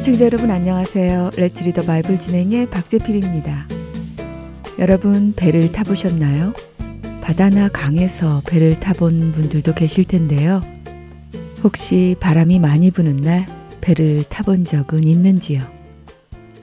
[0.00, 1.32] 애청자 여러분 안녕하세요.
[1.36, 3.68] Let's Read the Bible 진행의 박재필입니다.
[4.78, 6.54] 여러분 배를 타보셨나요?
[7.20, 10.62] 바다나 강에서 배를 타본 분들도 계실 텐데요.
[11.62, 13.46] 혹시 바람이 많이 부는 날
[13.82, 15.60] 배를 타본 적은 있는지요?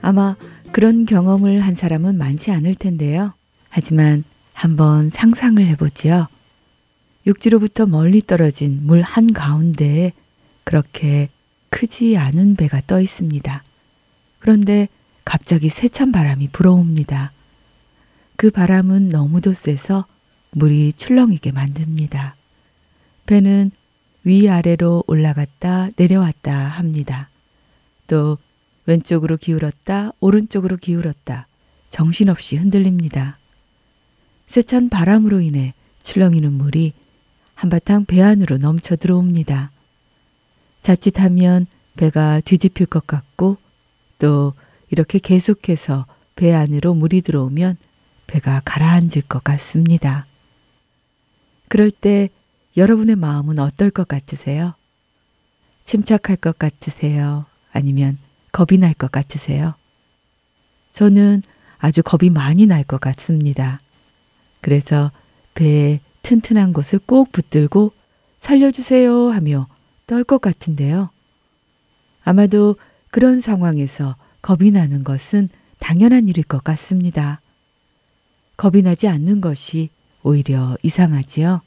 [0.02, 0.34] 아마
[0.72, 3.34] 그런 경험을 한 사람은 많지 않을 텐데요.
[3.68, 6.26] 하지만 한번 상상을 해보지요.
[7.24, 10.12] 육지로부터 멀리 떨어진 물 한가운데에
[10.64, 11.28] 그렇게
[11.70, 13.62] 크지 않은 배가 떠 있습니다.
[14.38, 14.88] 그런데
[15.24, 17.32] 갑자기 세찬 바람이 불어옵니다.
[18.36, 20.06] 그 바람은 너무도 세서
[20.52, 22.36] 물이 출렁이게 만듭니다.
[23.26, 23.70] 배는
[24.24, 27.28] 위아래로 올라갔다 내려왔다 합니다.
[28.06, 28.38] 또
[28.86, 31.46] 왼쪽으로 기울었다 오른쪽으로 기울었다
[31.88, 33.38] 정신없이 흔들립니다.
[34.46, 36.94] 세찬 바람으로 인해 출렁이는 물이
[37.54, 39.72] 한바탕 배 안으로 넘쳐 들어옵니다.
[40.92, 43.58] 자칫하면 배가 뒤집힐 것 같고
[44.18, 44.54] 또
[44.88, 47.76] 이렇게 계속해서 배 안으로 물이 들어오면
[48.26, 50.26] 배가 가라앉을 것 같습니다.
[51.68, 52.30] 그럴 때
[52.78, 54.72] 여러분의 마음은 어떨 것 같으세요?
[55.84, 57.44] 침착할 것 같으세요?
[57.70, 58.16] 아니면
[58.52, 59.74] 겁이 날 것 같으세요?
[60.92, 61.42] 저는
[61.76, 63.80] 아주 겁이 많이 날 것 같습니다.
[64.62, 65.12] 그래서
[65.52, 67.92] 배에 튼튼한 곳을 꼭 붙들고
[68.40, 69.68] 살려주세요 하며
[70.08, 71.10] 떨 것 같은데요.
[72.24, 72.76] 아마도
[73.10, 77.40] 그런 상황에서 겁이 나는 것은 당연한 일일 것 같습니다.
[78.56, 79.90] 겁이 나지 않는 것이
[80.24, 81.60] 오히려 이상하지요.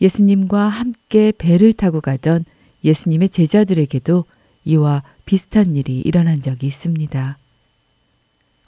[0.00, 2.44] 예수님과 함께 배를 타고 가던
[2.84, 4.24] 예수님의 제자들에게도
[4.64, 7.38] 이와 비슷한 일이 일어난 적이 있습니다.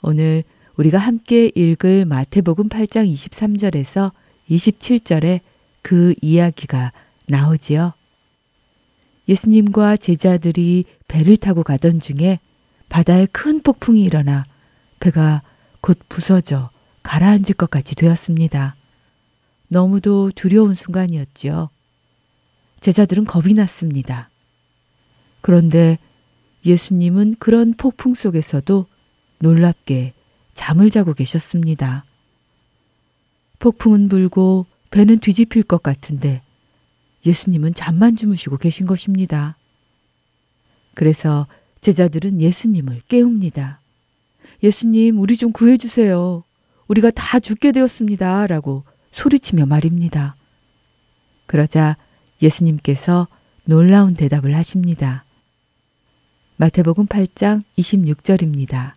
[0.01, 0.43] 오늘
[0.77, 4.11] 우리가 함께 읽을 마태복음 8장 23절에서
[4.49, 5.41] 27절에
[5.81, 6.91] 그 이야기가
[7.27, 7.93] 나오지요.
[9.27, 12.39] 예수님과 제자들이 배를 타고 가던 중에
[12.89, 14.45] 바다에 큰 폭풍이 일어나
[14.99, 15.41] 배가
[15.79, 16.69] 곧 부서져
[17.03, 18.75] 가라앉을 것 같이 되었습니다.
[19.69, 21.69] 너무도 두려운 순간이었지요.
[22.81, 24.29] 제자들은 겁이 났습니다.
[25.41, 25.97] 그런데
[26.65, 28.85] 예수님은 그런 폭풍 속에서도
[29.39, 30.13] 놀랍게
[30.53, 32.05] 잠을 자고 계셨습니다.
[33.59, 36.41] 폭풍은 불고 배는 뒤집힐 것 같은데
[37.25, 39.57] 예수님은 잠만 주무시고 계신 것입니다.
[40.93, 41.47] 그래서
[41.81, 43.79] 제자들은 예수님을 깨웁니다.
[44.63, 46.43] 예수님, 우리 좀 구해주세요.
[46.87, 48.47] 우리가 다 죽게 되었습니다.
[48.47, 50.35] 라고 소리치며 말입니다.
[51.45, 51.97] 그러자
[52.41, 53.27] 예수님께서
[53.65, 55.25] 놀라운 대답을 하십니다.
[56.57, 58.93] 마태복음 8장 26절입니다.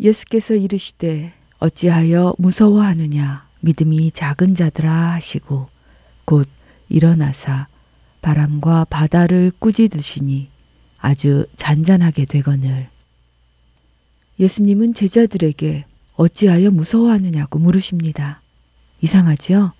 [0.00, 5.68] 예수께서 이르시되 어찌하여 무서워하느냐 믿음이 작은 자들아 하시고
[6.24, 6.48] 곧
[6.88, 7.68] 일어나사
[8.22, 10.48] 바람과 바다를 꾸짖으시니
[10.98, 12.88] 아주 잔잔하게 되거늘.
[14.38, 15.84] 예수님은 제자들에게
[16.16, 18.42] 어찌하여 무서워하느냐고 물으십니다.
[19.00, 19.72] 이상하지요?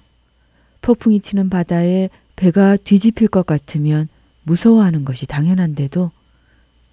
[0.80, 4.08] 폭풍이 치는 바다에 배가 뒤집힐 것 같으면
[4.44, 6.12] 무서워하는 것이 당연한데도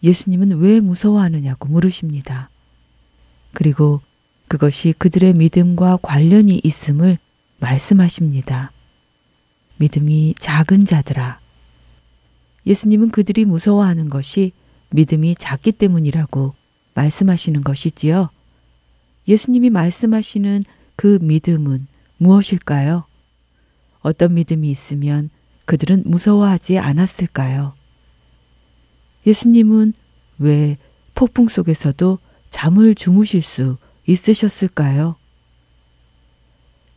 [0.03, 2.49] 예수님은 왜 무서워하느냐고 물으십니다.
[3.53, 4.01] 그리고
[4.47, 7.17] 그것이 그들의 믿음과 관련이 있음을
[7.59, 8.71] 말씀하십니다.
[9.77, 11.39] 믿음이 작은 자들아.
[12.65, 14.51] 예수님은 그들이 무서워하는 것이
[14.89, 16.55] 믿음이 작기 때문이라고
[16.93, 18.29] 말씀하시는 것이지요.
[19.27, 20.63] 예수님이 말씀하시는
[20.95, 23.05] 그 믿음은 무엇일까요?
[24.01, 25.29] 어떤 믿음이 있으면
[25.65, 27.73] 그들은 무서워하지 않았을까요?
[29.25, 29.93] 예수님은
[30.37, 30.77] 왜
[31.15, 32.19] 폭풍 속에서도
[32.49, 35.15] 잠을 주무실 수 있으셨을까요?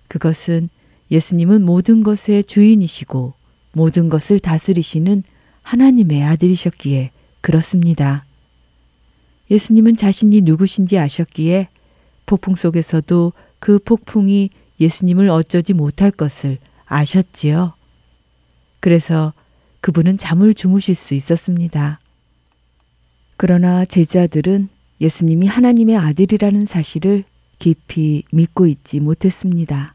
[0.09, 0.69] 그것은
[1.11, 3.35] 예수님은 모든 것의 주인이시고
[3.73, 5.23] 모든 것을 다스리시는
[5.63, 7.11] 하나님의 아들이셨기에
[7.41, 8.25] 그렇습니다.
[9.51, 11.69] 예수님은 자신이 누구신지 아셨기에
[12.27, 14.51] 폭풍 속에서도 그 폭풍이
[14.81, 17.75] 예수님을 어쩌지 못할 것을 아셨지요.
[18.81, 19.33] 그래서
[19.81, 22.01] 그분은 잠을 주무실 수 있었습니다.
[23.37, 24.69] 그러나 제자들은
[25.01, 27.25] 예수님이 하나님의 아들이라는 사실을
[27.59, 29.95] 깊이 믿고 있지 못했습니다.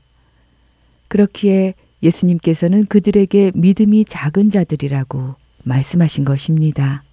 [1.14, 7.04] 그렇기에 예수님께서는 그들에게 믿음이 작은 자들이라고 말씀하신 것입니다.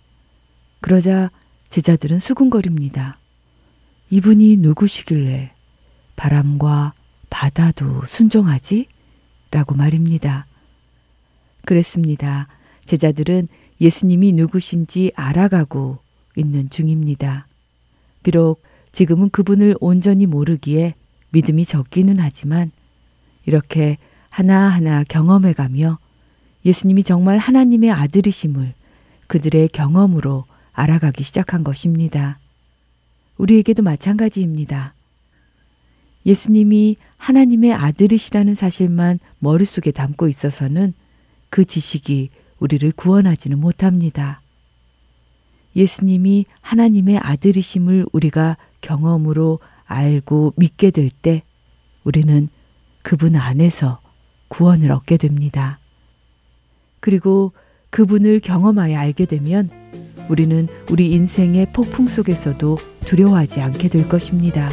[0.80, 1.30] 그러자
[1.68, 3.18] 제자들은 수군거립니다.
[4.08, 5.52] 이분이 누구시길래
[6.16, 6.94] 바람과
[7.28, 8.86] 바다도 순종하지?
[9.50, 10.46] 라고 말입니다.
[11.66, 12.48] 그랬습니다.
[12.86, 13.48] 제자들은
[13.82, 15.98] 예수님이 누구신지 알아가고
[16.36, 17.46] 있는 중입니다.
[18.22, 18.62] 비록
[18.92, 20.94] 지금은 그분을 온전히 모르기에
[21.32, 22.72] 믿음이 적기는 하지만
[23.50, 23.98] 이렇게
[24.28, 25.98] 하나하나 경험해 가며
[26.64, 28.74] 예수님이 정말 하나님의 아들이심을
[29.26, 32.38] 그들의 경험으로 알아가기 시작한 것입니다.
[33.38, 34.94] 우리에게도 마찬가지입니다.
[36.26, 40.94] 예수님이 하나님의 아들이시라는 사실만 머릿속에 담고 있어서는
[41.48, 42.30] 그 지식이
[42.60, 44.42] 우리를 구원하지는 못합니다.
[45.74, 51.42] 예수님이 하나님의 아들이심을 우리가 경험으로 알고 믿게 될 때
[52.04, 52.48] 우리는
[53.02, 54.00] 그분 안에서
[54.48, 55.78] 구원을 얻게 됩니다.
[57.00, 57.52] 그리고
[57.90, 59.70] 그분을 경험하여 알게 되면
[60.28, 64.70] 우리는 우리 인생의 폭풍 속에서도 두려워하지 않게 될 것입니다.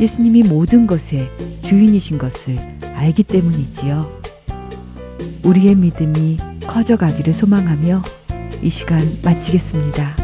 [0.00, 1.30] 예수님이 모든 것의
[1.62, 2.58] 주인이신 것을
[2.94, 4.22] 알기 때문이지요.
[5.42, 8.02] 우리의 믿음이 커져가기를 소망하며
[8.62, 10.23] 이 시간 마치겠습니다.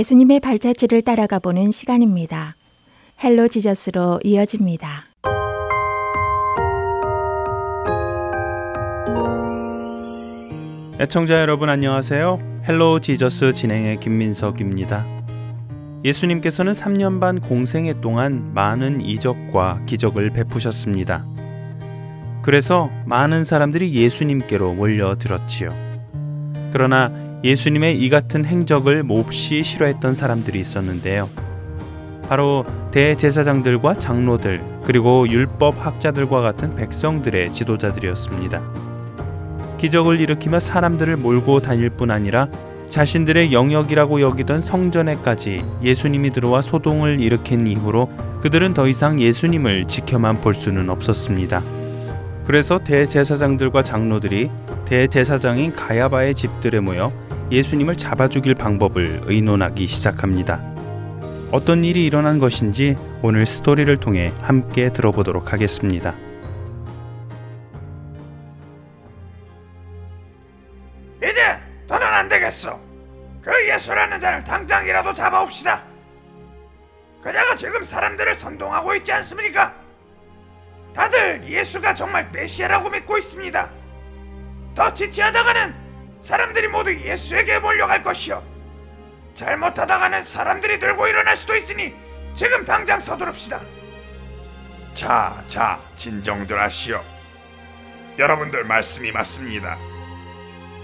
[0.00, 2.56] 예수님의 발자취를 따라가 보는 시간입니다.
[3.22, 5.04] Hello Jesus로 이어집니다.
[10.98, 12.62] 애청자 여러분 안녕하세요.
[12.66, 15.04] Hello Jesus 진행의 김민석입니다.
[16.02, 21.26] 예수님께서는 3년 반 공생애 동안 많은 이적과 기적을 베푸셨습니다.
[22.40, 25.70] 그래서 많은 사람들이 예수님께로 몰려들었지요.
[26.72, 31.28] 그러나 예수님의 이 같은 행적을 몹시 싫어했던 사람들이 있었는데요.
[32.28, 38.62] 바로 대제사장들과 장로들 그리고 율법 학자들과 같은 백성들의 지도자들이었습니다.
[39.78, 42.48] 기적을 일으키며 사람들을 몰고 다닐 뿐 아니라
[42.88, 48.10] 자신들의 영역이라고 여기던 성전에까지 예수님이 들어와 소동을 일으킨 이후로
[48.42, 51.62] 그들은 더 이상 예수님을 지켜만 볼 수는 없었습니다.
[52.44, 54.50] 그래서 대제사장들과 장로들이
[54.86, 57.12] 대제사장인 가야바의 집들에 모여
[57.50, 60.60] 예수님을 잡아 죽일 방법을 의논하기 시작합니다.
[61.50, 66.14] 어떤 일이 일어난 것인지 오늘 스토리를 통해 함께 들어보도록 하겠습니다.
[71.18, 72.78] 이제 더는 안 되겠어.
[73.42, 75.82] 그 예수라는 자를 당장이라도 잡아옵시다.
[77.20, 79.74] 그녀가 지금 사람들을 선동하고 있지 않습니까?
[80.94, 83.68] 다들 예수가 정말 메시아라고 믿고 있습니다.
[84.74, 85.89] 더 지체하다가는
[86.20, 88.42] 사람들이 모두 예수에게 몰려갈 것이요.
[89.34, 91.94] 잘못하다가는 사람들이 들고 일어날 수도 있으니
[92.34, 93.60] 지금 당장 서두릅시다.
[94.94, 97.02] 자, 자, 진정들 하시오.
[98.18, 99.78] 여러분들 말씀이 맞습니다.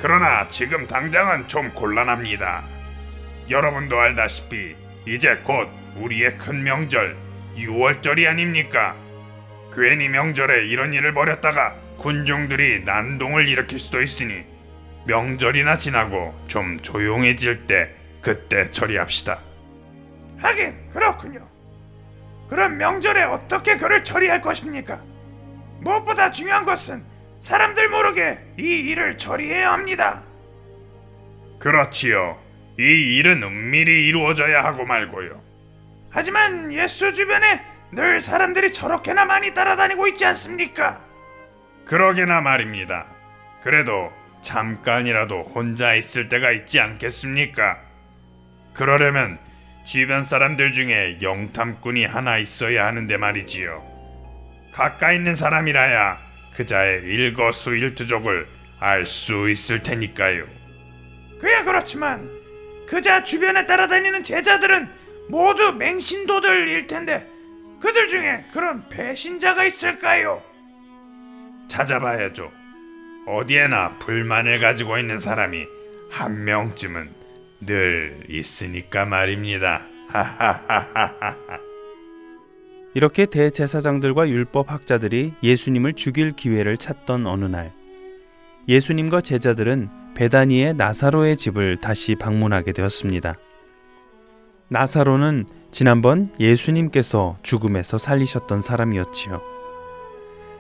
[0.00, 2.64] 그러나 지금 당장은 좀 곤란합니다.
[3.50, 4.76] 여러분도 알다시피
[5.06, 7.16] 이제 곧 우리의 큰 명절
[7.56, 8.94] 6월절이 아닙니까?
[9.74, 14.44] 괜히 명절에 이런 일을 벌였다가 군중들이 난동을 일으킬 수도 있으니
[15.06, 19.38] 명절이나 지나고 좀 조용해질 때 그때 처리합시다.
[20.38, 21.46] 하긴 그렇군요.
[22.48, 25.00] 그럼 명절에 어떻게 그를 처리할 것입니까?
[25.80, 27.04] 무엇보다 중요한 것은
[27.40, 30.22] 사람들 모르게 이 일을 처리해야 합니다.
[31.58, 32.38] 그렇지요.
[32.78, 32.82] 이
[33.16, 35.40] 일은 은밀히 이루어져야 하고 말고요.
[36.10, 41.00] 하지만 예수 주변에 늘 사람들이 저렇게나 많이 따라다니고 있지 않습니까?
[41.84, 43.06] 그러게나 말입니다.
[43.62, 44.12] 그래도
[44.46, 47.78] 잠깐이라도 혼자 있을 때가 있지 않겠습니까?
[48.74, 49.40] 그러려면
[49.84, 53.84] 주변 사람들 중에 영탐꾼이 하나 있어야 하는데 말이지요.
[54.72, 56.18] 가까이 있는 사람이라야
[56.56, 58.46] 그자의 일거수일투족을
[58.78, 60.44] 알 수 있을 테니까요.
[61.40, 62.30] 그야 그렇지만
[62.86, 64.88] 그자 주변에 따라다니는 제자들은
[65.28, 67.26] 모두 맹신도들일 텐데
[67.80, 70.40] 그들 중에 그런 배신자가 있을까요?
[71.68, 72.52] 찾아봐야죠.
[73.26, 75.66] 어디에나 불만을 가지고 있는 사람이
[76.10, 77.10] 한 명쯤은
[77.60, 79.82] 늘 있으니까 말입니다.
[82.94, 87.72] 이렇게 대제사장들과 율법 학자들이 예수님을 죽일 기회를 찾던 어느 날
[88.68, 93.36] 예수님과 제자들은 베다니의 나사로의 집을 다시 방문하게 되었습니다.
[94.68, 99.55] 나사로는 지난번 예수님께서 죽음에서 살리셨던 사람이었지요.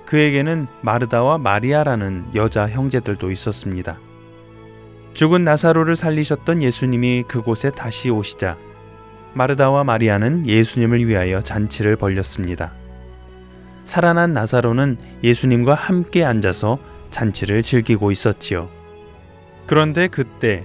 [0.06, 3.98] 그에게는 마르다와 마리아라는 여자 형제들도 있었습니다.
[5.14, 8.56] 죽은 나사로를 살리셨던 예수님이 그곳에 다시 오시자
[9.34, 12.72] 마르다와 마리아는 예수님을 위하여 잔치를 벌렸습니다.
[13.84, 16.78] 살아난 나사로는 예수님과 함께 앉아서
[17.10, 18.68] 잔치를 즐기고 있었지요.
[19.66, 20.64] 그런데 그때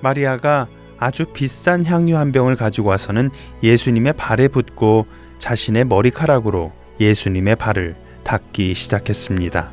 [0.00, 0.68] 마리아가
[0.98, 3.30] 아주 비싼 향유 한 병을 가지고 와서는
[3.62, 5.06] 예수님의 발에 붓고
[5.38, 9.70] 자신의 머리카락으로 예수님의 발을 닦기 시작했습니다.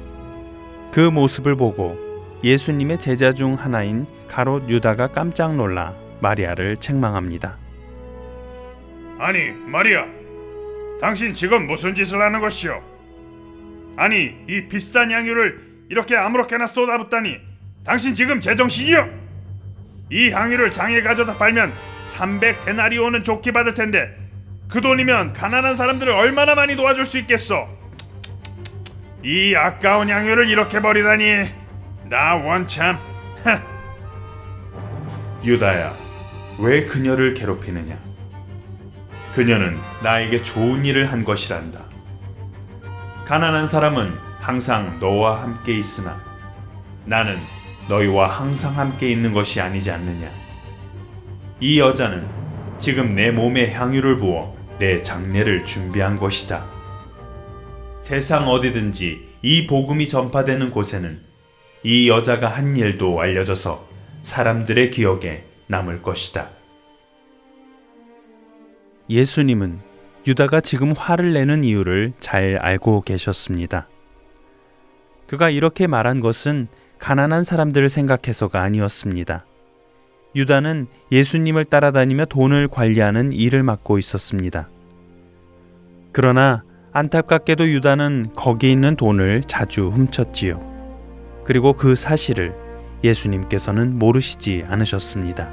[0.92, 1.98] 그 모습을 보고
[2.44, 7.58] 예수님의 제자 중 하나인 가롯 유다가 깜짝 놀라 마리아를 책망합니다.
[9.18, 10.06] 아니, 마리아,
[11.02, 12.82] 당신 지금 무슨 짓을 하는 것이오?
[13.98, 17.38] 아니, 이 비싼 향유를 이렇게 아무렇게나 쏟아붓다니
[17.86, 19.10] 당신 지금 제정신이요?
[20.12, 21.74] 이 향유를 장에 가져다 팔면
[22.10, 24.16] 300 데나리온은 좋게 받을 텐데
[24.70, 27.79] 그 돈이면 가난한 사람들을 얼마나 많이 도와줄 수 있겠어?
[29.24, 31.50] 이 아까운 향유를 이렇게 버리다니
[32.10, 32.98] 나 원참
[35.44, 35.94] 유다야,
[36.60, 37.98] 왜 그녀를 괴롭히느냐?
[39.34, 41.86] 그녀는 나에게 좋은 일을 한 것이란다.
[43.26, 46.20] 가난한 사람은 항상 너와 함께 있으나
[47.06, 47.38] 나는
[47.88, 50.30] 너희와 항상 함께 있는 것이 아니지 않느냐.
[51.60, 52.28] 이 여자는
[52.80, 56.66] 지금 내 몸에 향유를 부어 내 장례를 준비한 것이다.
[58.10, 61.20] 세상 어디든지 이 복음이 전파되는 곳에는
[61.84, 63.88] 이 여자가 한 일도 알려져서
[64.24, 66.50] 사람들의 기억에 남을 것이다.
[69.12, 69.82] 예수님은
[70.26, 73.88] 유다가 지금 화를 내는 이유를 잘 알고 계셨습니다.
[75.28, 79.46] 그가 이렇게 말한 것은 가난한 사람들을 생각해서가 아니었습니다.
[80.36, 84.68] 유다는 예수님을 따라다니며 돈을 관리하는 일을 맡고 있었습니다.
[86.12, 90.60] 그러나 안타깝게도 유다는 거기 있는 돈을 자주 훔쳤지요.
[91.46, 92.56] 그리고 그 사실을
[93.04, 95.50] 예수님께서는 모르시지 않으셨습니다.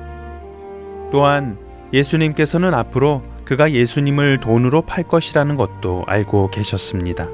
[1.13, 1.59] 또한
[1.93, 7.29] 예수님께서는 앞으로 그가 예수님을 돈으로 팔 것이라는 것도 알고 계셨습니다.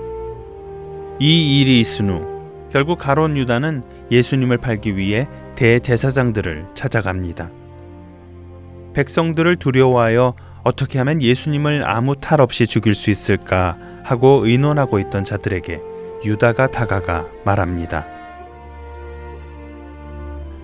[1.19, 2.33] 이 일이 있은 후
[2.71, 7.51] 결국 가론 유다는 예수님을 팔기 위해 대제사장들을 찾아갑니다.
[8.95, 15.81] 백성들을 두려워하여 어떻게 하면 예수님을 아무 탈 없이 죽일 수 있을까 하고 의논하고 있던 자들에게
[16.25, 18.07] 유다가 다가가 말합니다.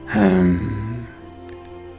[0.06, 1.06] 흠,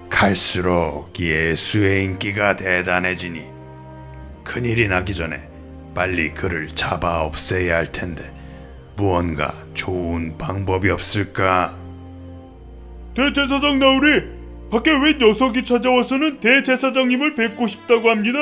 [0.10, 3.46] 갈수록 예수의 인기가 대단해지니
[4.44, 5.48] 큰일이 나기 전에
[5.94, 8.34] 빨리 그를 잡아 없애야 할 텐데
[8.96, 11.78] 무언가 좋은 방법이 없을까?
[13.16, 14.24] 대제사장 나으리
[14.72, 18.40] 밖에 웬 녀석이 찾아와서는 대제사장님을 뵙고 싶다고 합니다.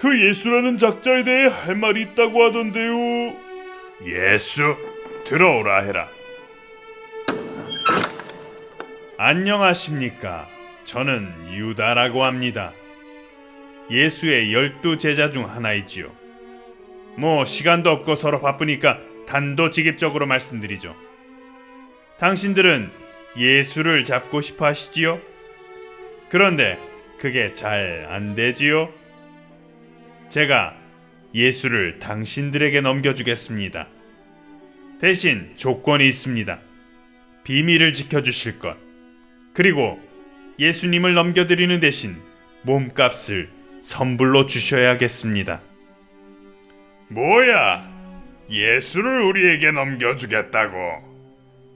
[0.00, 3.36] 그 예수라는 작자에 대해 할 말이 있다고 하던데요.
[4.06, 4.76] 예수
[5.24, 6.08] 들어오라 해라.
[9.16, 10.48] 안녕하십니까.
[10.84, 12.72] 저는 유다라고 합니다.
[13.90, 16.12] 예수의 열두 제자 중 하나이지요.
[17.16, 20.94] 뭐 시간도 없고 서로 바쁘니까 단도직입적으로 말씀드리죠.
[22.18, 22.90] 당신들은
[23.36, 25.20] 예수를 잡고 싶어 하시지요?
[26.28, 26.78] 그런데
[27.18, 28.92] 그게 잘 안 되지요?
[30.28, 30.74] 제가
[31.34, 33.88] 예수를 당신들에게 넘겨주겠습니다.
[35.00, 36.58] 대신 조건이 있습니다.
[37.44, 38.76] 비밀을 지켜주실 것.
[39.54, 40.00] 그리고
[40.58, 42.16] 예수님을 넘겨드리는 대신
[42.62, 43.48] 몸값을
[43.82, 45.62] 선불로 주셔야겠습니다.
[47.08, 47.88] 뭐야?
[48.50, 51.08] 예수를 우리에게 넘겨주겠다고?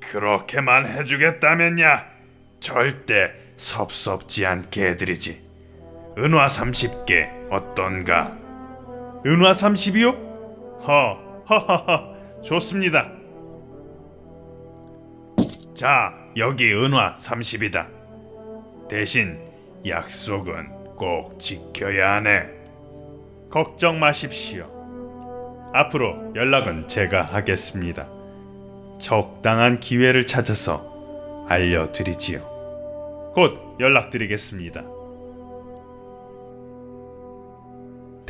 [0.01, 2.07] 그렇게만 해주겠다면야
[2.61, 5.41] 절대 섭섭지 않게 해드리지.
[6.19, 8.42] 은화 30개 어떤가?
[9.25, 10.13] 은화 30이요?
[10.83, 13.09] 허, 허허허, 좋습니다.
[15.75, 17.87] 자, 여기 은화 30이다.
[18.89, 19.39] 대신
[19.87, 22.51] 약속은 꼭 지켜야 하네.
[23.51, 24.67] 걱정 마십시오.
[25.73, 28.09] 앞으로 연락은 제가 하겠습니다.
[29.01, 33.33] 적당한 기회를 찾아서 알려드리지요.
[33.35, 34.92] 곧 연락드리겠습니다.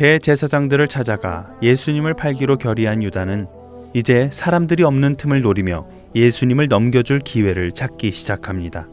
[0.02, 3.47] 대제사장들을 찾아가 예수님을 팔기로 결의한 유다는
[3.94, 8.88] 이제 사람들이 없는 틈을 노리며 예수님을 넘겨줄 기회를 찾기 시작합니다.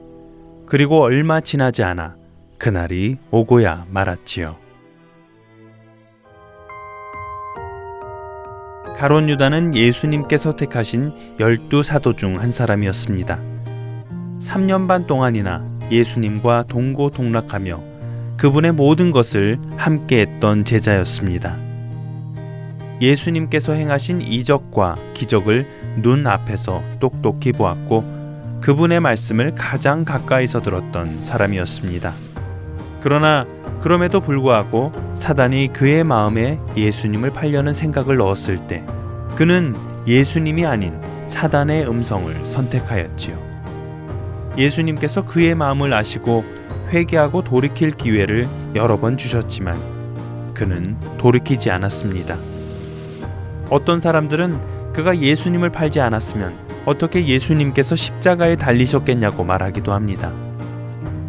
[0.67, 2.15] 그리고 얼마 지나지 않아
[2.59, 4.55] 그날이 오고야 말았지요.
[8.99, 13.39] 가론 유다는 예수님께서 택하신 열두 사도 중 한 사람이었습니다.
[14.41, 17.88] 3년 반 동안이나 예수님과 동고동락하며
[18.39, 21.57] 그분의 모든 것을 함께 했던 제자였습니다.
[23.01, 25.67] 예수님께서 행하신 이적과 기적을
[26.01, 32.13] 눈 앞에서 똑똑히 보았고 그분의 말씀을 가장 가까이서 들었던 사람이었습니다.
[33.01, 33.45] 그러나
[33.81, 38.85] 그럼에도 불구하고 사단이 그의 마음에 예수님을 팔려는 생각을 넣었을 때
[39.35, 39.75] 그는
[40.07, 40.93] 예수님이 아닌
[41.27, 43.37] 사단의 음성을 선택하였지요.
[44.57, 46.58] 예수님께서 그의 마음을 아시고
[46.89, 49.77] 회개하고 돌이킬 기회를 여러 번 주셨지만
[50.53, 52.35] 그는 돌이키지 않았습니다.
[53.69, 56.53] 어떤 사람들은 그가 예수님을 팔지 않았으면
[56.85, 60.31] 어떻게 예수님께서 십자가에 달리셨겠냐고 말하기도 합니다.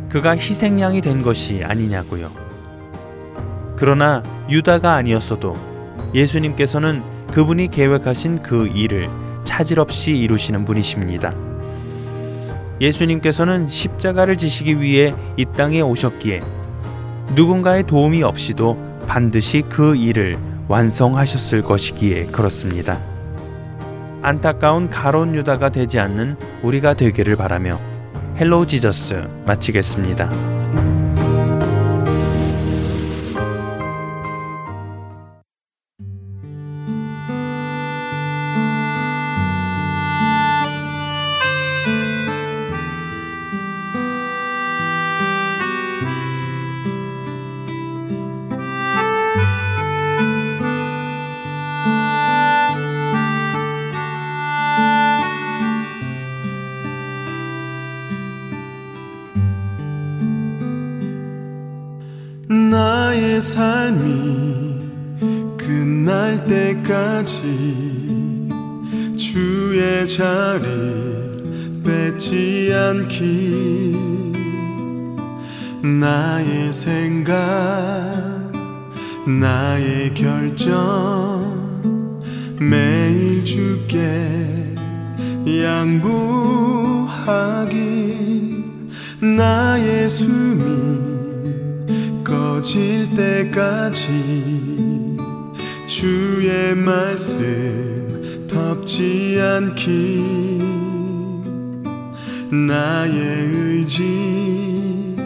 [0.09, 2.31] 그가 희생양이 된 것이 아니냐고요.
[3.77, 5.55] 그러나 유다가 아니었어도
[6.14, 9.09] 예수님께서는 그분이 계획하신 그 일을
[9.44, 11.49] 차질 없이 이루시는 분이십니다.
[12.81, 16.43] 예수님께서는 십자가를 지시기 위해 이 땅에 오셨기에
[17.35, 20.38] 누군가의 도움이 없이도 반드시 그 일을
[20.69, 23.01] 완성하셨을 것이기에 그렇습니다.
[24.23, 27.79] 안타까운 가론 유다가 되지 않는 우리가 되기를 바라며
[28.38, 30.60] 헬로우 지저스 마치겠습니다.
[85.47, 86.21] 양보하기
[89.37, 91.11] 나의 숨이
[92.25, 94.07] 꺼질 때까지
[95.87, 100.61] 주의 말씀 덮지 않기
[102.51, 105.16] 나의 의지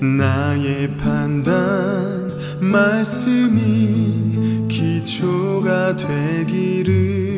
[0.00, 7.37] 나의 판단 말씀이 기초가 되기를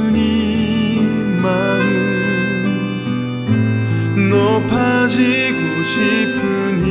[4.31, 6.89] 높아지고 싶은 이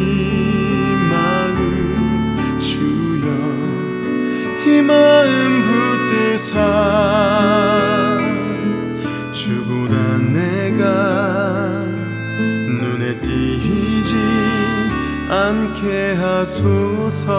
[1.11, 3.27] 마음 주여
[4.67, 5.29] 이 마음
[5.67, 6.51] 붙드사.
[9.33, 10.85] 주보다 내가
[12.81, 14.15] 눈에 띄지
[15.31, 17.31] 않게 하소서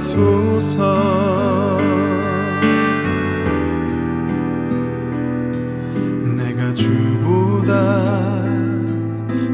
[0.00, 1.78] 하소서.
[6.38, 7.74] 내가 주보다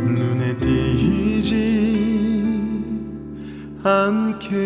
[0.06, 1.52] 눈에 띄지
[3.82, 4.65] 않게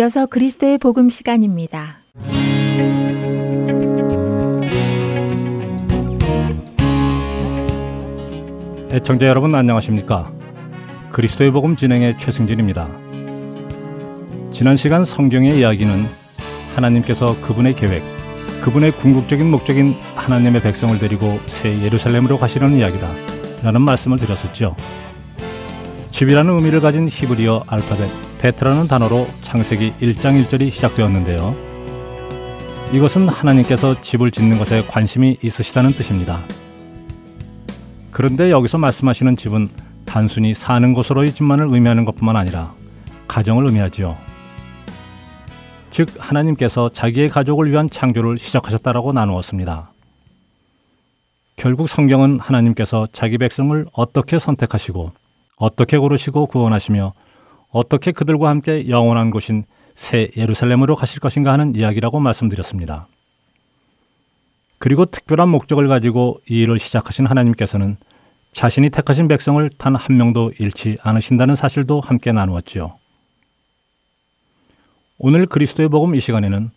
[0.00, 1.98] 이어서 그리스도의 복음 시간입니다.
[8.90, 10.32] 애청자 여러분 안녕하십니까?
[11.10, 12.88] 그리스도의 복음 진행의 최승진입니다.
[14.52, 16.06] 지난 시간 성경의 이야기는
[16.76, 18.02] 하나님께서 그분의 계획,
[18.62, 23.12] 그분의 궁극적인 목적인 하나님의 백성을 데리고 새 예루살렘으로 가시려는 이야기다.
[23.62, 24.76] 라는 말씀을 드렸었죠.
[26.10, 31.54] 집이라는 의미를 가진 히브리어 알파벳 베트라는 단어로 창세기 1장 1절이 시작되었는데요.
[32.90, 36.40] 이것은 하나님께서 집을 짓는 것에 관심이 있으시다는 뜻입니다.
[38.10, 39.68] 그런데 여기서 말씀하시는 집은
[40.06, 42.72] 단순히 사는 곳으로의 집만을 의미하는 것뿐만 아니라
[43.28, 44.16] 가정을 의미하지요.
[45.90, 49.92] 즉 하나님께서 자기의 가족을 위한 창조를 시작하셨다라고 나누었습니다.
[51.56, 55.12] 결국 성경은 하나님께서 자기 백성을 어떻게 선택하시고
[55.56, 57.12] 어떻게 고르시고 구원하시며
[57.70, 63.08] 어떻게 그들과 함께 영원한 곳인 새 예루살렘으로 가실 것인가 하는 이야기라고 말씀드렸습니다.
[64.78, 67.96] 그리고 특별한 목적을 가지고 이 일을 시작하신 하나님께서는
[68.52, 72.98] 자신이 택하신 백성을 단 한 명도 잃지 않으신다는 사실도 함께 나누었지요.
[75.18, 76.70] 오늘 그리스도의 복음 이 시간에는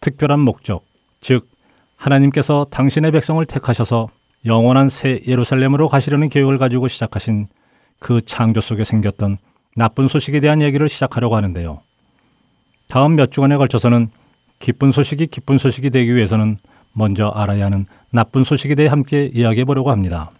[0.00, 0.84] 특별한 목적,
[1.20, 1.48] 즉
[1.96, 4.08] 하나님께서 당신의 백성을 택하셔서
[4.46, 7.48] 영원한 새 예루살렘으로 가시려는 계획을 가지고 시작하신
[7.98, 9.36] 그 창조 속에 생겼던
[9.76, 11.80] 나쁜 소식에 대한 얘기를 시작하려고 하는데요.
[12.88, 14.10] 다음 몇 주간에 걸쳐서는
[14.58, 16.58] 기쁜 소식이 기쁜 소식이 되기 위해서는
[16.92, 20.30] 먼저 알아야 하는 나쁜 소식에 대해 함께 이야기해 보려고 합니다.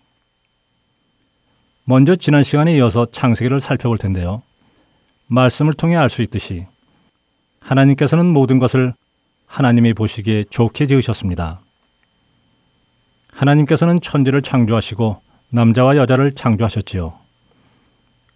[1.85, 4.43] 먼저 지난 시간에 이어서 창세기를 살펴볼 텐데요.
[5.29, 6.67] 말씀을 통해 알 수 있듯이
[7.61, 8.95] 하나님께서는 모든 것을
[9.47, 11.61] 하나님이 보시기에 좋게 지으셨습니다.
[13.33, 17.20] 하나님께서는 천지를 창조하시고 남자와 여자를 창조하셨지요.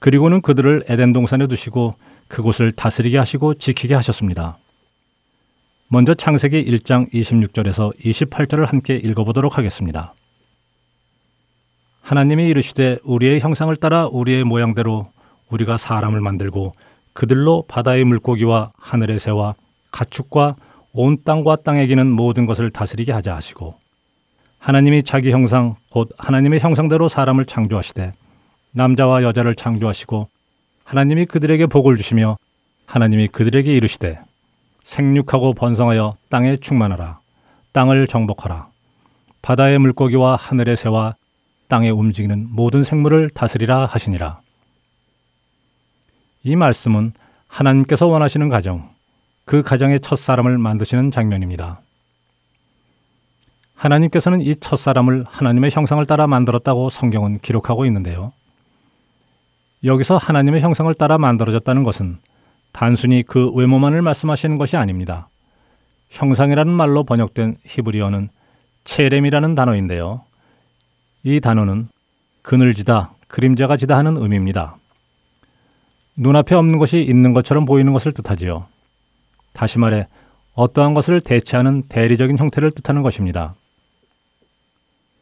[0.05, 1.95] 그리고는 그들을 에덴 동산에 두시고
[2.29, 4.59] 그곳을 다스리게 하시고 지키게 하셨습니다.
[5.89, 10.13] 먼저 창세기 1장 26절에서 28절을 함께 읽어보도록 하겠습니다.
[12.03, 15.07] 하나님이 이르시되 우리의 형상을 따라 우리의 모양대로
[15.49, 16.75] 우리가 사람을 만들고
[17.15, 19.55] 그들로 바다의 물고기와 하늘의 새와
[19.91, 20.57] 가축과
[20.93, 23.79] 온 땅과 땅에 기는 모든 것을 다스리게 하자 하시고
[24.59, 28.13] 하나님이 자기 형상 곧 하나님의 형상대로 사람을 창조하시되
[28.75, 30.29] 남자와 여자를 창조하시고
[30.85, 32.37] 하나님이 그들에게 복을 주시며
[32.87, 34.19] 하나님이 그들에게 이르시되
[34.83, 37.19] 생육하고 번성하여 땅에 충만하라
[37.73, 38.69] 땅을 정복하라
[39.43, 41.15] 바다의 물고기와 하늘의 새와
[41.69, 44.41] 땅에 움직이는 모든 생물을 다스리라 하시니라
[46.43, 47.13] 이 말씀은
[47.49, 48.91] 하나님께서 원하시는 가정,
[49.45, 51.81] 그 가정의 첫 사람을 만드시는 장면입니다.
[53.77, 58.33] 하나님께서는 이 첫 사람을 하나님의 형상을 따라 만들었다고 성경은 기록하고 있는데요.
[59.85, 62.19] 여기서 하나님의 형상을 따라 만들어졌다는 것은
[62.73, 65.29] 단순히 그 외모만을 말씀하시는 것이 아닙니다.
[66.09, 68.31] 형상이라는 말로 번역된 히브리어는
[68.85, 70.23] 체렘이라는 단어인데요.
[71.23, 71.89] 이 단어는
[72.43, 74.77] 그늘지다, 그림자가 지다 하는 의미입니다.
[76.17, 78.67] 눈앞에 없는 것이 있는 것처럼 보이는 것을 뜻하지요.
[79.53, 80.07] 다시 말해
[80.55, 83.55] 어떠한 것을 대체하는 대리적인 형태를 뜻하는 것입니다.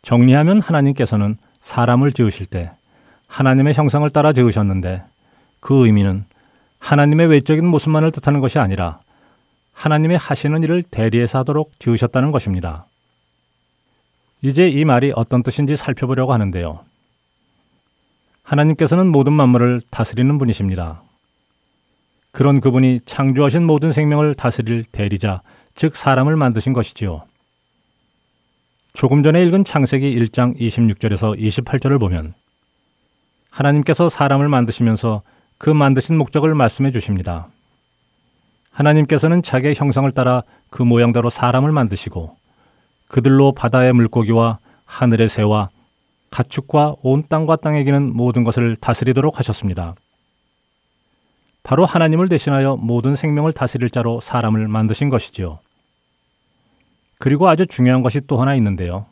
[0.02, 2.72] 정리하면 하나님께서는 사람을 지으실 때
[3.32, 5.02] 하나님의 형상을 따라 지으셨는데
[5.60, 6.26] 그 의미는
[6.80, 9.00] 하나님의 외적인 모습만을 뜻하는 것이 아니라
[9.72, 12.86] 하나님의 하시는 일을 대리해서 하도록 지으셨다는 것입니다.
[14.42, 16.80] 이제 이 말이 어떤 뜻인지 살펴보려고 하는데요.
[18.42, 21.02] 하나님께서는 모든 만물을 다스리는 분이십니다.
[22.32, 25.40] 그런 그분이 창조하신 모든 생명을 다스릴 대리자,
[25.74, 27.22] 즉 사람을 만드신 것이지요.
[28.92, 32.34] 조금 전에 읽은 창세기 1장 26절에서 28절을 보면
[33.52, 35.22] 하나님께서 사람을 만드시면서
[35.58, 37.48] 그 만드신 목적을 말씀해 주십니다.
[38.72, 42.34] 하나님께서는 자기의 형상을 따라 그 모양대로 사람을 만드시고
[43.08, 45.68] 그들로 바다의 물고기와 하늘의 새와
[46.30, 49.94] 가축과 온 땅과 땅에 기는 모든 것을 다스리도록 하셨습니다.
[51.62, 55.58] 바로 하나님을 대신하여 모든 생명을 다스릴 자로 사람을 만드신 것이지요.
[57.18, 59.04] 그리고 아주 중요한 것이 또 하나 있는데요.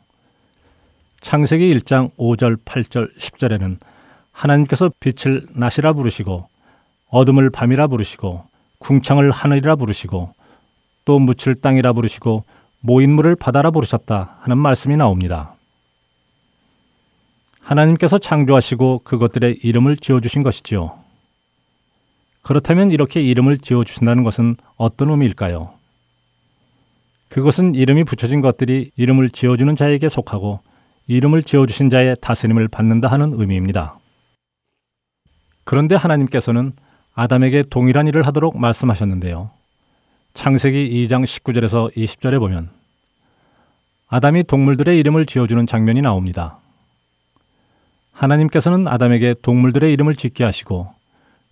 [1.21, 3.77] 창세기 1장 5절, 8절, 10절에는
[4.41, 6.47] 하나님께서 빛을 낮이라 부르시고
[7.09, 8.43] 어둠을 밤이라 부르시고
[8.79, 10.33] 궁창을 하늘이라 부르시고
[11.05, 12.45] 또 묻힐 땅이라 부르시고
[12.79, 15.55] 모인 물을 바다라 부르셨다 하는 말씀이 나옵니다.
[17.61, 20.95] 하나님께서 창조하시고 그것들의 이름을 지어주신 것이지요.
[22.41, 25.73] 그렇다면 이렇게 이름을 지어주신다는 것은 어떤 의미일까요?
[27.29, 30.61] 그것은 이름이 붙여진 것들이 이름을 지어주는 자에게 속하고
[31.05, 34.00] 이름을 지어주신 자의 다스림을 받는다 하는 의미입니다.
[35.71, 36.73] 그런데 하나님께서는
[37.13, 39.51] 아담에게 동일한 일을 하도록 말씀하셨는데요.
[40.33, 42.69] 창세기 2장 19절에서 20절에 보면
[44.09, 46.57] 아담이 동물들의 이름을 지어주는 장면이 나옵니다.
[48.11, 50.89] 하나님께서는 아담에게 동물들의 이름을 짓게 하시고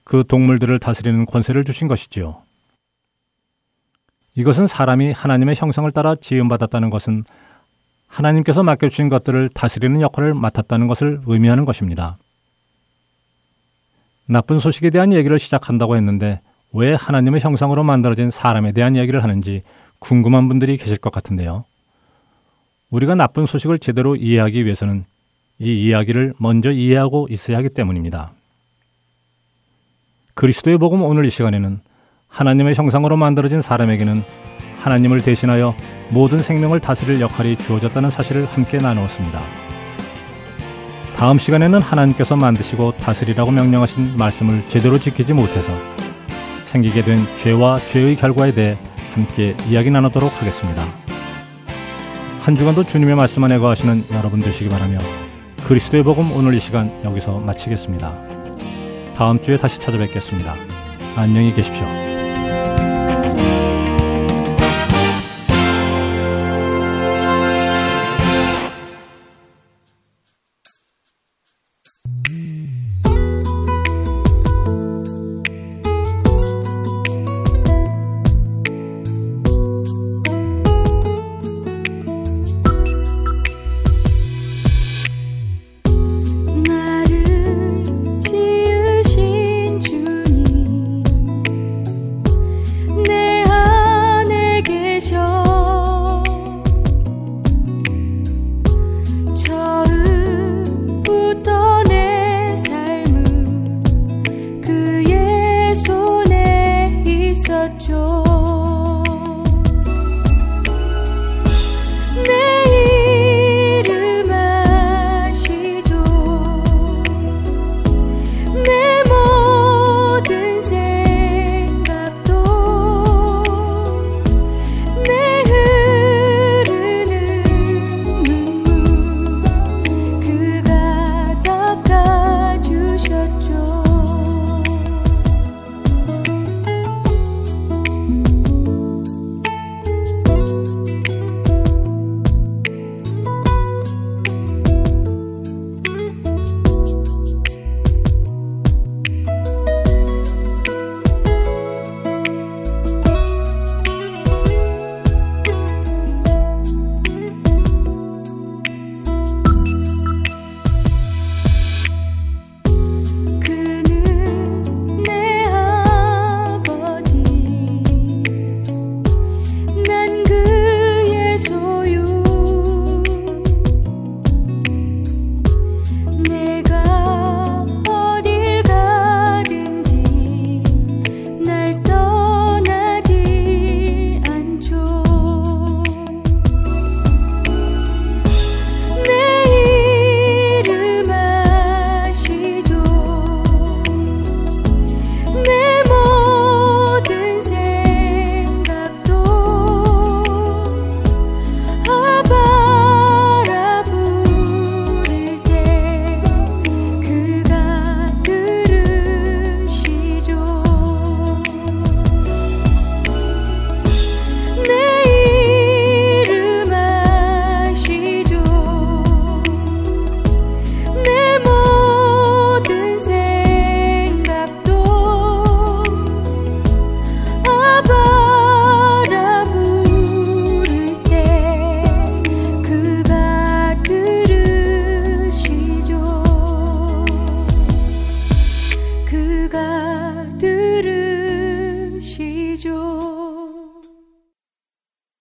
[0.04, 2.42] 그 동물들을 다스리는 권세를 주신 것이지요.
[4.36, 7.24] 이것은 사람이 하나님의 형상을 따라 지음받았다는 것은
[8.08, 12.18] 하나님께서 맡겨주신 것들을 다스리는 역할을 맡았다는 것을 의미하는 것입니다.
[14.32, 16.39] 나쁜 소식에 대한 얘기를 시작한다고 했는데
[16.72, 19.63] 왜 하나님의 형상으로 만들어진 사람에 대한 이야기를 하는지
[19.98, 21.65] 궁금한 분들이 계실 것 같은데요.
[22.92, 25.06] 우리가 나쁜 소식을 제대로 이해하기 위해서는
[25.58, 28.32] 이 이야기를 먼저 이해하고 있어야 하기 때문입니다.
[30.36, 31.80] 그리스도의 복음 오늘 이 시간에는
[32.28, 34.22] 하나님의 형상으로 만들어진 사람에게는
[34.82, 35.76] 하나님을 대신하여
[36.12, 39.59] 모든 생명을 다스릴 역할이 주어졌다는 사실을 함께 나누었습니다.
[41.20, 45.74] 다음 시간에는 하나님께서 만드시고 다스리라고 명령하신 말씀을 제대로 지키지 못해서
[46.64, 48.78] 생기게 된 죄와 죄의 결과에 대해
[49.14, 50.82] 함께 이야기 나누도록 하겠습니다.
[52.42, 54.98] 한 주간도 주님의 말씀 안에 거하시는 여러분 되시기 바라며
[55.68, 58.14] 그리스도의 복음 오늘 이 시간 여기서 마치겠습니다.
[59.18, 60.56] 다음 주에 다시 찾아뵙겠습니다.
[61.18, 62.09] 안녕히 계십시오.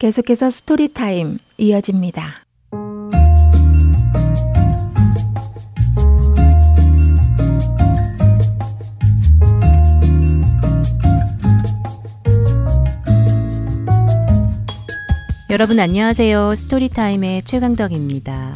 [0.08, 2.46] 계속해서 Story Time 이어집니다.
[15.50, 16.54] 여러분 안녕하세요.
[16.54, 18.54] Story Time의 최강덕입니다.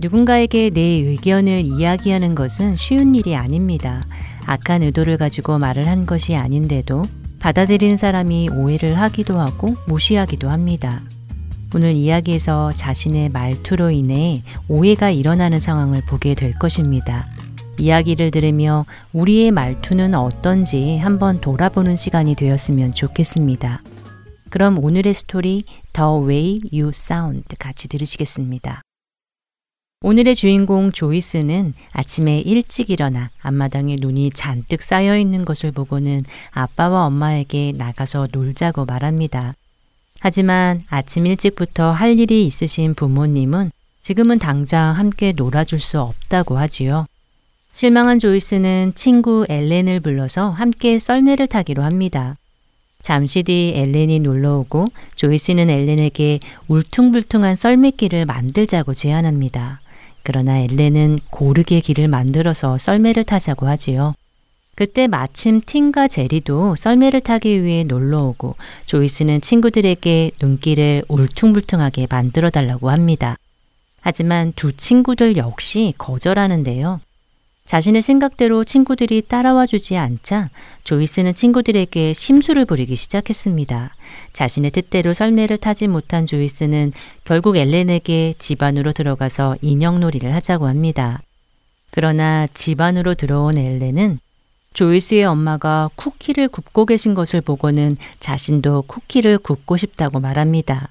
[0.00, 4.06] 누군가에게 내 의견을 이야기하는 것은 쉬운 일이 아닙니다.
[4.46, 7.02] 악한 의도를 가지고 말을 한 것이 아닌데도
[7.38, 11.02] 받아들이는 사람이 오해를 하기도 하고 무시하기도 합니다.
[11.74, 17.26] 오늘 이야기에서 자신의 말투로 인해 오해가 일어나는 상황을 보게 될 것입니다.
[17.78, 23.82] 이야기를 들으며 우리의 말투는 어떤지 한번 돌아보는 시간이 되었으면 좋겠습니다.
[24.50, 28.82] 그럼 오늘의 스토리 The Way You Sound 같이 들으시겠습니다.
[30.00, 36.22] 오늘의 주인공 조이스는 아침에 일찍 일어나 앞마당에 눈이 잔뜩 쌓여 있는 것을 보고는
[36.52, 39.56] 아빠와 엄마에게 나가서 놀자고 말합니다.
[40.20, 43.72] 하지만 아침 일찍부터 할 일이 있으신 부모님은
[44.02, 47.06] 지금은 당장 함께 놀아줄 수 없다고 하지요.
[47.72, 52.36] 실망한 조이스는 친구 엘렌을 불러서 함께 썰매를 타기로 합니다.
[53.02, 54.86] 잠시 뒤 엘렌이 놀러오고
[55.16, 56.38] 조이스는 엘렌에게
[56.68, 59.80] 울퉁불퉁한 썰매길을 만들자고 제안합니다.
[60.28, 64.12] 그러나 엘렌은 고르게 길을 만들어서 썰매를 타자고 하지요.
[64.74, 72.90] 그때 마침 팀과 제리도 썰매를 타기 위해 놀러 오고 조이스는 친구들에게 눈길을 울퉁불퉁하게 만들어 달라고
[72.90, 73.38] 합니다.
[74.02, 77.00] 하지만 두 친구들 역시 거절하는데요.
[77.68, 80.48] 자신의 생각대로 친구들이 따라와 주지 않자
[80.84, 83.94] 조이스는 친구들에게 심술을 부리기 시작했습니다.
[84.32, 86.94] 자신의 뜻대로 썰매를 타지 못한 조이스는
[87.24, 91.20] 결국 엘렌에게 집 안으로 들어가서 인형놀이를 하자고 합니다.
[91.90, 94.18] 그러나 집 안으로 들어온 엘렌은
[94.72, 100.88] 조이스의 엄마가 쿠키를 굽고 계신 것을 보고는 자신도 쿠키를 굽고 싶다고 말합니다.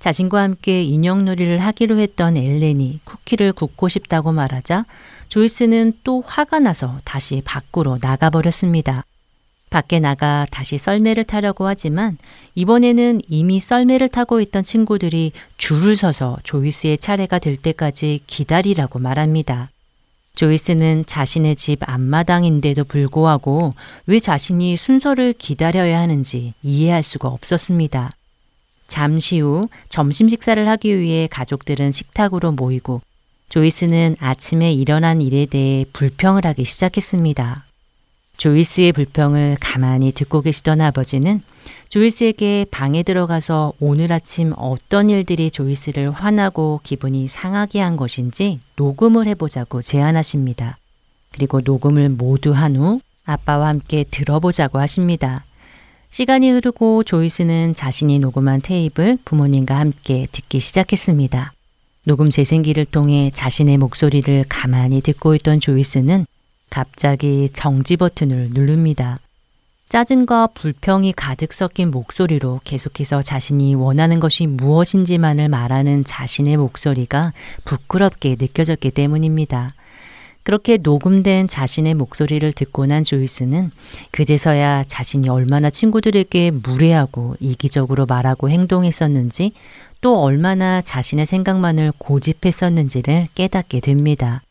[0.00, 4.84] 자신과 함께 인형놀이를 하기로 했던 엘렌이 쿠키를 굽고 싶다고 말하자
[5.30, 9.04] 조이스는 또 화가 나서 다시 밖으로 나가버렸습니다.
[9.70, 12.18] 밖에 나가 다시 썰매를 타려고 하지만
[12.56, 19.70] 이번에는 이미 썰매를 타고 있던 친구들이 줄을 서서 조이스의 차례가 될 때까지 기다리라고 말합니다.
[20.34, 23.72] 조이스는 자신의 집 앞마당인데도 불구하고
[24.06, 28.10] 왜 자신이 순서를 기다려야 하는지 이해할 수가 없었습니다.
[28.88, 33.02] 잠시 후 점심 식사를 하기 위해 가족들은 식탁으로 모이고
[33.50, 37.64] 조이스는 아침에 일어난 일에 대해 불평을 하기 시작했습니다.
[38.36, 41.42] 조이스의 불평을 가만히 듣고 계시던 아버지는
[41.88, 49.82] 조이스에게 방에 들어가서 오늘 아침 어떤 일들이 조이스를 화나고 기분이 상하게 한 것인지 녹음을 해보자고
[49.82, 50.78] 제안하십니다.
[51.32, 55.44] 그리고 녹음을 모두 한 후 아빠와 함께 들어보자고 하십니다.
[56.10, 61.52] 시간이 흐르고 조이스는 자신이 녹음한 테이프를 부모님과 함께 듣기 시작했습니다.
[62.04, 66.26] 녹음 재생기를 통해 자신의 목소리를 가만히 듣고 있던 조이스는
[66.70, 69.18] 갑자기 정지 버튼을 누릅니다.
[69.90, 77.32] 짜증과 불평이 가득 섞인 목소리로 계속해서 자신이 원하는 것이 무엇인지만을 말하는 자신의 목소리가
[77.64, 79.68] 부끄럽게 느껴졌기 때문입니다.
[80.42, 83.72] 그렇게 녹음된 자신의 목소리를 듣고 난 조이스는
[84.10, 89.52] 그제서야 자신이 얼마나 친구들에게 무례하고 이기적으로 말하고 행동했었는지
[90.00, 94.42] 또 얼마나 자신의 생각만을 고집했었는지를 깨닫게 됩니다.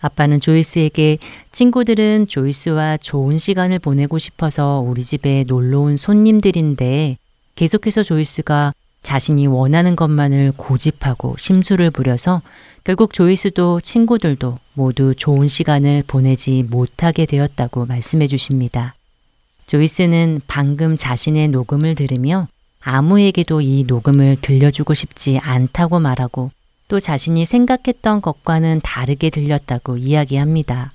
[0.00, 1.18] 아빠는 조이스에게
[1.52, 7.16] 친구들은 조이스와 좋은 시간을 보내고 싶어서 우리 집에 놀러 온 손님들인데
[7.54, 8.72] 계속해서 조이스가
[9.02, 12.42] 자신이 원하는 것만을 고집하고 심술을 부려서
[12.82, 18.94] 결국 조이스도 친구들도 모두 좋은 시간을 보내지 못하게 되었다고 말씀해 주십니다.
[19.66, 22.48] 조이스는 방금 자신의 녹음을 들으며
[22.80, 26.50] 아무에게도 이 녹음을 들려주고 싶지 않다고 말하고
[26.88, 30.92] 또 자신이 생각했던 것과는 다르게 들렸다고 이야기합니다.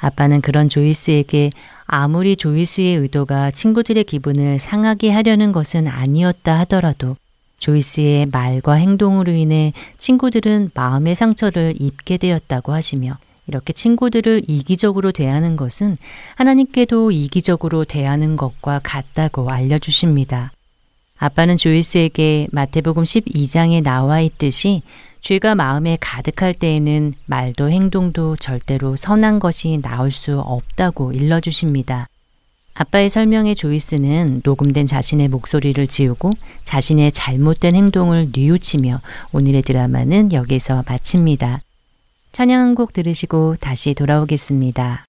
[0.00, 1.50] 아빠는 그런 조이스에게
[1.86, 7.16] 아무리 조이스의 의도가 친구들의 기분을 상하게 하려는 것은 아니었다 하더라도
[7.58, 15.96] 조이스의 말과 행동으로 인해 친구들은 마음의 상처를 입게 되었다고 하시며 이렇게 친구들을 이기적으로 대하는 것은
[16.36, 20.52] 하나님께도 이기적으로 대하는 것과 같다고 알려주십니다.
[21.18, 24.82] 아빠는 조이스에게 마태복음 12장에 나와 있듯이
[25.20, 32.08] 죄가 마음에 가득할 때에는 말도 행동도 절대로 선한 것이 나올 수 없다고 일러주십니다.
[32.74, 36.30] 아빠의 설명에 조이스는 녹음된 자신의 목소리를 지우고
[36.62, 39.00] 자신의 잘못된 행동을 뉘우치며
[39.32, 41.62] 오늘의 드라마는 여기서 마칩니다.
[42.30, 45.04] 찬양 한 곡 들으시고 다시 돌아오겠습니다.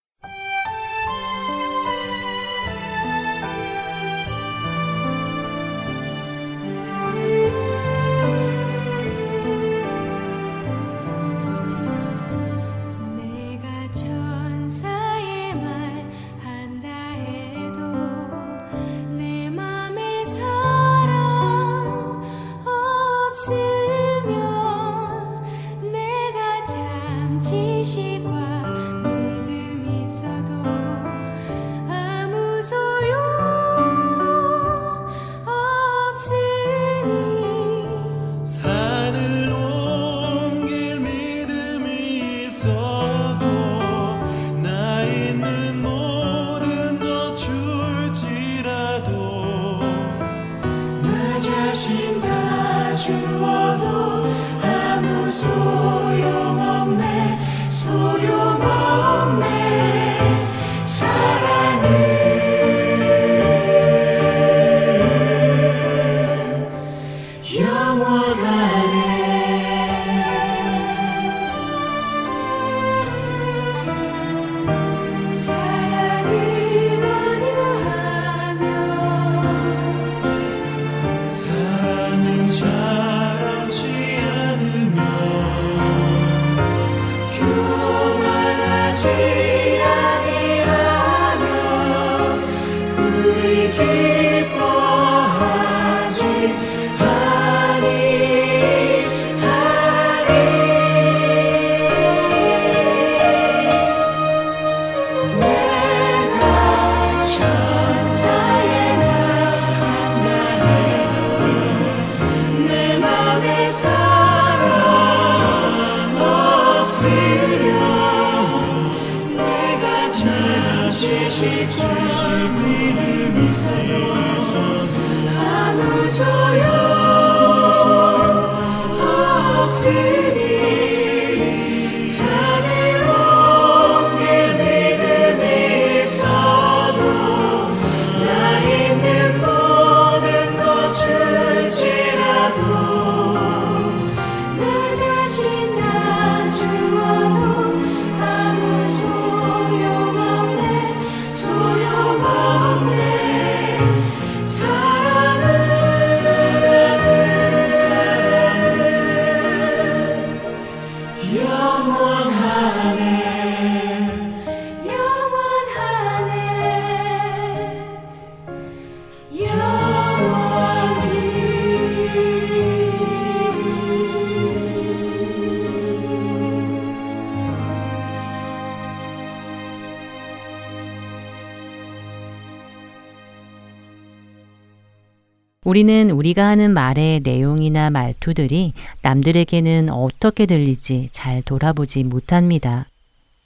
[185.69, 192.87] 우리는 우리가 하는 말의 내용이나 말투들이 남들에게는 어떻게 들릴지 잘 돌아보지 못합니다.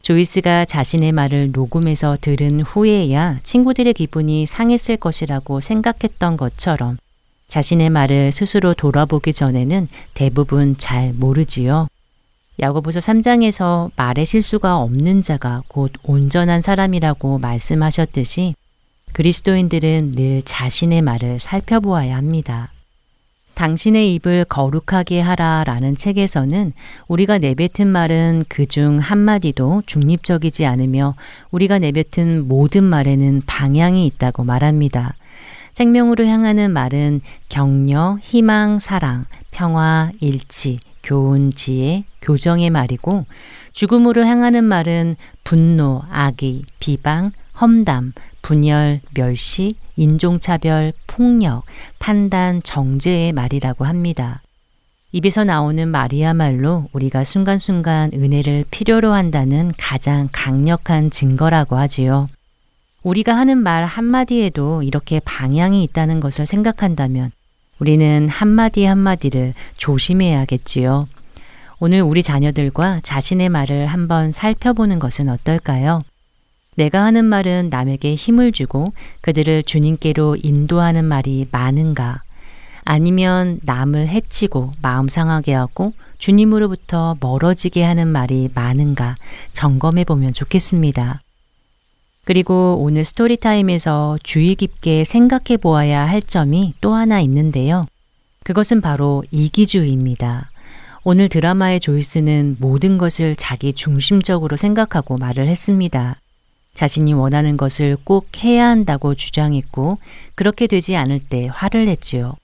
[0.03, 6.97] 조이스가 자신의 말을 녹음해서 들은 후에야 친구들의 기분이 상했을 것이라고 생각했던 것처럼
[7.49, 11.89] 자신의 말을 스스로 돌아보기 전에는 대부분 잘 모르지요.
[12.57, 18.55] 야고보서 3장에서 말의 실수가 없는 자가 곧 온전한 사람이라고 말씀하셨듯이
[19.13, 22.71] 그리스도인들은 늘 자신의 말을 살펴보아야 합니다.
[23.53, 26.73] 당신의 입을 거룩하게 하라 라는 책에서는
[27.07, 31.13] 우리가 내뱉은 말은 그 중 한마디도 중립적이지 않으며
[31.51, 35.13] 우리가 내뱉은 모든 말에는 방향이 있다고 말합니다.
[35.73, 43.25] 생명으로 향하는 말은 격려, 희망, 사랑, 평화, 일치, 교훈, 지혜, 교정의 말이고
[43.73, 51.63] 죽음으로 향하는 말은 분노, 악의, 비방, 험담, 분열, 멸시, 인종차별, 폭력,
[51.99, 54.41] 판단, 정죄의 말이라고 합니다.
[55.11, 62.27] 입에서 나오는 말이야말로 우리가 순간순간 은혜를 필요로 한다는 가장 강력한 증거라고 하지요.
[63.03, 67.31] 우리가 하는 말 한마디에도 이렇게 방향이 있다는 것을 생각한다면
[67.79, 71.07] 우리는 한마디 한마디를 조심해야겠지요.
[71.79, 75.99] 오늘 우리 자녀들과 자신의 말을 한번 살펴보는 것은 어떨까요?
[76.75, 82.23] 내가 하는 말은 남에게 힘을 주고 그들을 주님께로 인도하는 말이 많은가?
[82.83, 89.15] 아니면 남을 해치고 마음 상하게 하고 주님으로부터 멀어지게 하는 말이 많은가
[89.51, 91.19] 점검해 보면 좋겠습니다.
[92.25, 97.83] 그리고 오늘 스토리타임에서 주의 깊게 생각해 보아야 할 점이 또 하나 있는데요.
[98.43, 100.49] 그것은 바로 이기주의입니다.
[101.03, 106.15] 오늘 드라마의 조이스는 모든 것을 자기 중심적으로 생각하고 말을 했습니다.
[106.73, 109.97] 자신이 원하는 것을 꼭 해야 한다고 주장했고
[110.35, 112.35] 그렇게 되지 않을 때 화를 냈지요.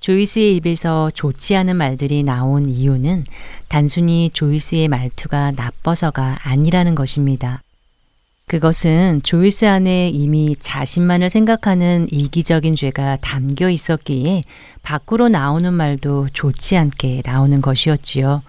[0.00, 3.24] 조이스의 입에서 좋지 않은 말들이 나온 이유는
[3.68, 7.62] 단순히 조이스의 말투가 나빠서가 아니라는 것입니다.
[8.46, 14.42] 그것은 조이스 안에 이미 자신만을 생각하는 이기적인 죄가 담겨 있었기에
[14.82, 18.42] 밖으로 나오는 말도 좋지 않게 나오는 것이었지요.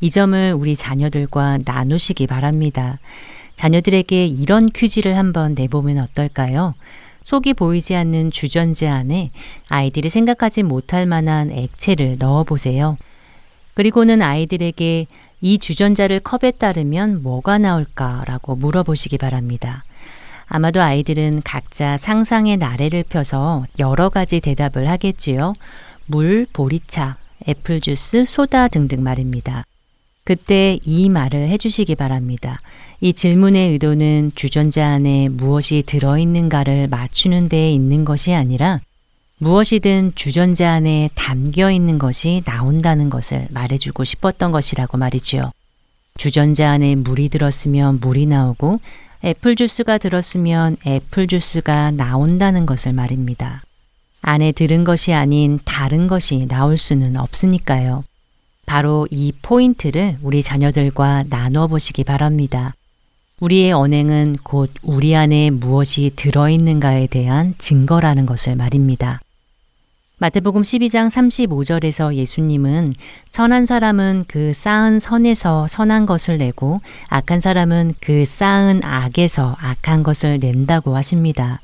[0.00, 3.00] 이 점을 우리 자녀들과 나누시기 바랍니다.
[3.56, 6.74] 자녀들에게 이런 퀴즈를 한번 내보면 어떨까요?
[7.22, 9.30] 속이 보이지 않는 주전제 안에
[9.68, 12.96] 아이들이 생각하지 못할 만한 액체를 넣어 보세요.
[13.74, 15.06] 그리고는 아이들에게
[15.40, 19.84] 이 주전자를 컵에 따르면 뭐가 나올까라고 물어보시기 바랍니다.
[20.46, 25.54] 아마도 아이들은 각자 상상의 나래를 펴서 여러 가지 대답을 하겠지요.
[26.06, 27.16] 물, 보리차,
[27.48, 29.64] 애플 주스, 소다 등등 말입니다.
[30.24, 32.58] 그때 이 말을 해주시기 바랍니다.
[33.04, 38.80] 이 질문의 의도는 주전자 안에 무엇이 들어있는가를 맞추는 데에 있는 것이 아니라
[39.36, 45.50] 무엇이든 주전자 안에 담겨 있는 것이 나온다는 것을 말해주고 싶었던 것이라고 말이지요.
[46.16, 48.80] 주전자 안에 물이 들었으면 물이 나오고
[49.22, 53.64] 애플 주스가 들었으면 애플 주스가 나온다는 것을 말입니다.
[54.22, 58.04] 안에 들은 것이 아닌 다른 것이 나올 수는 없으니까요.
[58.64, 62.72] 바로 이 포인트를 우리 자녀들과 나누어 보시기 바랍니다.
[63.40, 69.20] 우리의 언행은 곧 우리 안에 무엇이 들어있는가에 대한 증거라는 것을 말입니다.
[70.18, 72.94] 마태복음 12장 35절에서 예수님은
[73.28, 80.38] 선한 사람은 그 쌓은 선에서 선한 것을 내고 악한 사람은 그 쌓은 악에서 악한 것을
[80.38, 81.60] 낸다고 하십니다.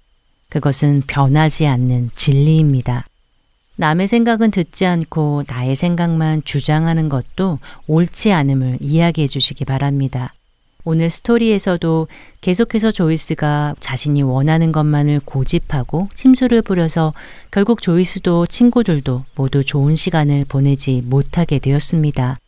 [0.49, 3.07] 그것은 변하지 않는 진리입니다.
[3.77, 10.29] 남의 생각은 듣지 않고 나의 생각만 주장하는 것도 옳지 않음을 이야기해 주시기 바랍니다.
[10.85, 12.09] 오늘 스토리에서도
[12.41, 17.13] 계속해서 조이스가 자신이 원하는 것만을 고집하고 심술을 부려서
[17.51, 22.39] 결국 조이스도 친구들도 모두 좋은 시간을 보내지 못하게 되었습니다.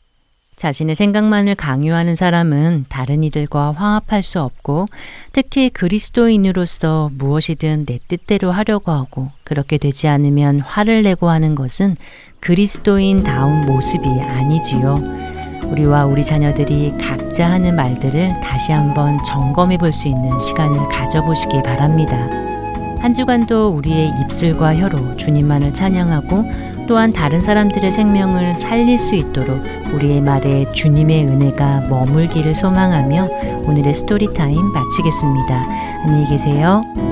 [0.57, 4.87] 자신의 생각만을 강요하는 사람은 다른 이들과 화합할 수 없고
[5.33, 11.97] 특히 그리스도인으로서 무엇이든 내 뜻대로 하려고 하고 그렇게 되지 않으면 화를 내고 하는 것은
[12.41, 15.42] 그리스도인다운 모습이 아니지요.
[15.73, 22.17] 우리와 우리 자녀들이 각자 하는 말들을 다시 한번 점검해 볼 수 있는 시간을 가져보시기 바랍니다.
[23.01, 26.45] 한 주간도 우리의 입술과 혀로 주님만을 찬양하고
[26.87, 29.61] 또한 다른 사람들의 생명을 살릴 수 있도록
[29.93, 33.29] 우리의 말에 주님의 은혜가 머물기를 소망하며
[33.65, 35.65] 오늘의 스토리타임 마치겠습니다.
[36.05, 37.12] 안녕히 계세요.